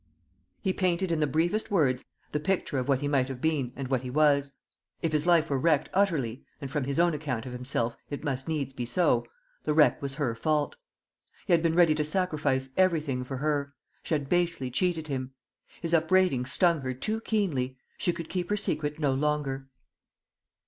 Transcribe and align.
He 0.63 0.73
painted 0.73 1.11
in 1.11 1.19
the 1.19 1.27
briefest 1.27 1.69
words 1.69 2.03
the 2.31 2.39
picture 2.39 2.79
of 2.79 2.87
what 2.87 3.01
he 3.01 3.07
might 3.07 3.27
have 3.27 3.39
been, 3.39 3.71
and 3.75 3.87
what 3.87 4.01
he 4.01 4.09
was. 4.09 4.53
If 5.03 5.11
his 5.11 5.27
life 5.27 5.47
were 5.47 5.59
wrecked 5.59 5.91
utterly 5.93 6.43
and 6.59 6.71
from 6.71 6.85
his 6.85 6.99
own 6.99 7.13
account 7.13 7.45
of 7.45 7.53
himself 7.53 7.95
it 8.09 8.23
must 8.23 8.47
needs 8.47 8.73
be 8.73 8.83
so, 8.83 9.27
the 9.63 9.75
wreck 9.75 10.01
was 10.01 10.15
her 10.15 10.33
fault. 10.33 10.75
He 11.45 11.53
had 11.53 11.61
been 11.61 11.75
ready 11.75 11.93
to 11.93 12.03
sacrifice 12.03 12.69
everything 12.77 13.23
for 13.23 13.37
her. 13.37 13.75
She 14.01 14.15
had 14.15 14.27
basely 14.27 14.71
cheated 14.71 15.07
him. 15.07 15.33
His 15.83 15.93
upbraiding 15.93 16.47
stung 16.47 16.81
her 16.81 16.95
too 16.95 17.21
keenly; 17.21 17.77
she 17.99 18.11
could 18.11 18.27
keep 18.27 18.49
her 18.49 18.57
secret 18.57 18.97
no 18.97 19.13
longer. 19.13 19.67